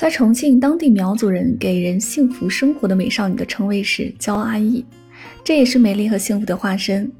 [0.00, 4.82] 在重庆，当地苗族人给人幸福生活的美少女的称谓是“娇阿姨”，
[5.44, 7.12] 这也是美丽和幸福的化身。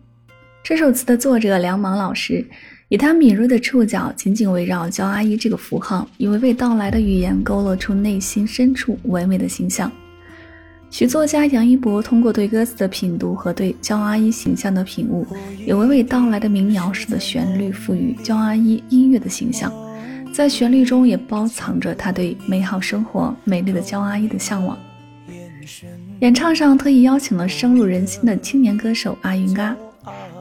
[0.64, 2.42] 这首词的作者梁芒老师，
[2.88, 9.92] 以他敏锐的触角紧紧围绕“娇阿姨”这个符号，以娓娓道来的语言勾勒出内心深处唯美的形象。
[10.88, 15.26] 曲作家杨一博通过对歌词的品读和对娇阿姨形象的品悟，
[15.66, 19.70] 以娓娓道来的民谣式的旋律赋予娇阿姨音乐的形象。
[20.32, 24.78] 在旋律中也包藏着他对美好生活、美丽的焦阿姨的向往。
[26.20, 29.76] 演唱上特意邀请了深入人心的青年歌手阿云嘎，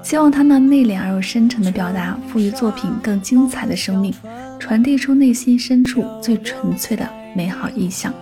[0.04, 4.14] 希望他那内敛而又深沉的表达，赋予作品更精彩的生命，
[4.60, 8.14] 传递出内心深处最纯粹的美好意象。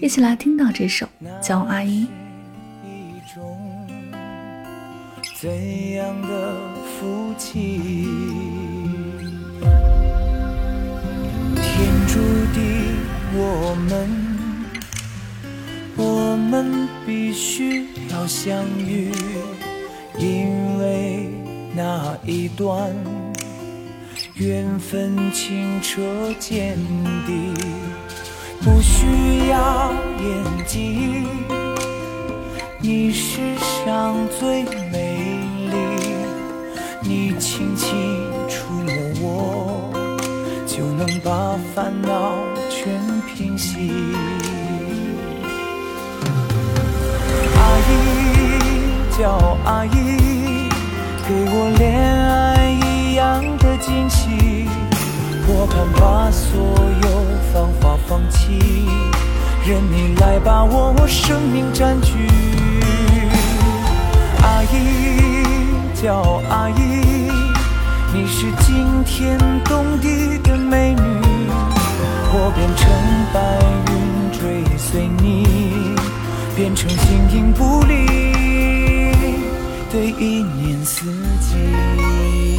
[0.00, 1.06] 一起来听到这首
[1.46, 2.06] 《焦阿姨》。
[5.40, 5.48] 怎
[5.92, 8.57] 样的福气？
[12.18, 12.96] 注定
[13.32, 14.10] 我们，
[15.96, 19.12] 我们必须要相遇，
[20.18, 21.30] 因为
[21.76, 22.92] 那一段
[24.34, 26.02] 缘分清澈
[26.40, 26.76] 见
[27.24, 27.54] 底，
[28.62, 31.24] 不需要演技，
[32.80, 33.38] 你世
[33.86, 35.38] 上最美
[35.70, 35.76] 丽，
[37.00, 37.88] 你轻轻
[38.48, 39.84] 触摸我。
[40.66, 42.07] 就能把烦恼
[43.58, 43.90] 息。
[47.56, 47.90] 阿姨
[49.18, 50.68] 叫阿姨，
[51.26, 51.84] 给我恋
[52.30, 54.68] 爱一样的惊喜。
[55.48, 56.60] 我敢把所
[57.02, 57.06] 有
[57.52, 58.86] 繁华放弃，
[59.66, 62.12] 任你来把我生命占据。
[64.42, 64.74] 阿姨
[66.00, 67.28] 叫阿姨。
[68.10, 71.27] 你是惊天动地的美女，
[72.40, 72.88] 我变成
[73.32, 73.36] 白
[73.90, 74.38] 云追
[74.78, 75.44] 随你，
[76.54, 78.06] 变成形影不离
[79.90, 82.57] 的一年四季。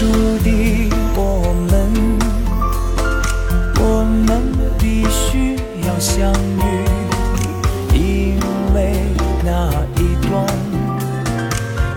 [0.00, 0.06] 注
[0.38, 2.18] 定，我们，
[3.76, 4.40] 我们
[4.78, 5.56] 必须
[5.86, 6.64] 要相遇，
[7.92, 8.40] 因
[8.74, 8.94] 为
[9.44, 10.32] 那一段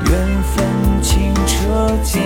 [0.03, 0.11] 缘
[0.43, 2.21] 分清澈见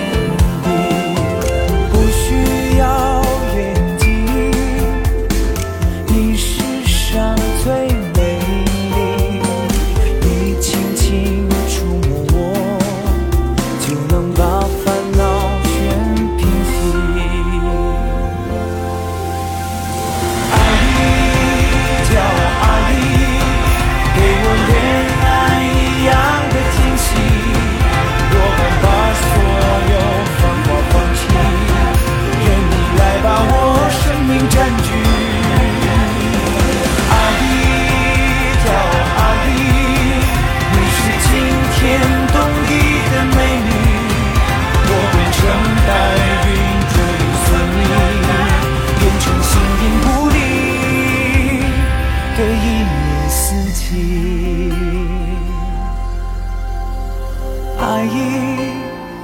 [57.79, 58.73] 阿姨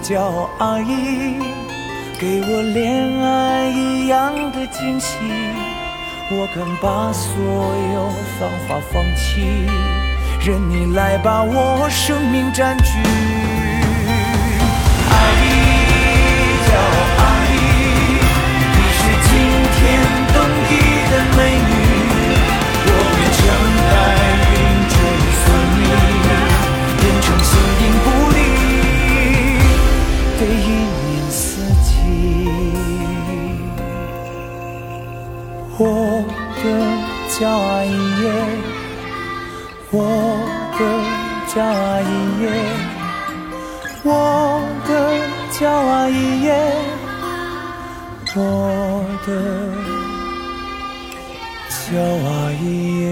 [0.01, 1.39] 叫阿姨，
[2.19, 5.17] 给我恋爱一样的惊喜。
[6.29, 7.33] 我敢把所
[7.93, 8.09] 有
[8.39, 9.41] 繁华放弃，
[10.45, 13.52] 任你来把我生命占据。
[35.79, 36.23] 我
[36.61, 36.63] 的
[37.29, 37.87] 家啊，一
[38.21, 38.25] 夜。
[39.91, 39.97] 我
[40.77, 40.81] 的
[41.53, 42.11] 家啊，一
[42.41, 42.45] 夜。
[44.03, 44.09] 我
[44.87, 44.89] 的
[45.51, 46.47] 家啊，一夜。
[48.35, 48.39] 我
[49.25, 49.27] 的。
[51.69, 51.81] 小
[52.61, 52.63] 一
[53.01, 53.02] 夜。